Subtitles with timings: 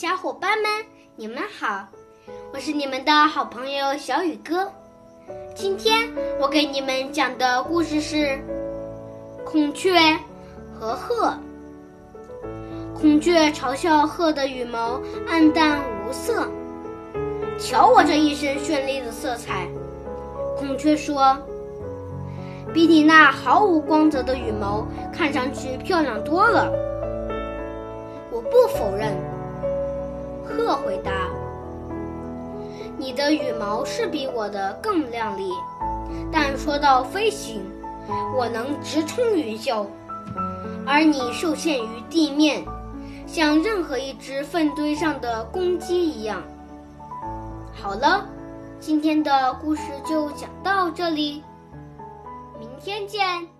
[0.00, 0.70] 小伙伴们，
[1.16, 1.88] 你们好，
[2.54, 4.70] 我是你们的好朋友小雨哥。
[5.56, 6.08] 今天
[6.38, 8.16] 我给你们讲的故事是
[9.44, 9.98] 《孔雀
[10.72, 11.26] 和鹤》。
[12.94, 16.48] 孔雀嘲笑鹤的羽毛暗淡无色，
[17.58, 19.66] 瞧我这一身绚丽的色彩。
[20.56, 21.36] 孔雀说
[22.72, 26.70] ：“比你那毫无光泽的羽毛看上去漂亮多了。”
[28.30, 29.12] 我不否认。
[30.78, 31.28] 回答
[32.96, 35.50] ：“你的羽毛是比我的更亮丽，
[36.32, 37.62] 但说到飞行，
[38.36, 39.84] 我能直冲云霄，
[40.86, 42.64] 而你受限于地面，
[43.26, 46.42] 像任何一只粪堆上的公鸡一样。”
[47.74, 48.26] 好了，
[48.80, 51.42] 今天的故事就讲到这里，
[52.58, 53.57] 明天见。